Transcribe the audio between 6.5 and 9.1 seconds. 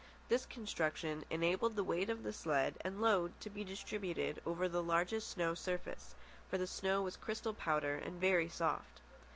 the snow was crystal powder and very soft.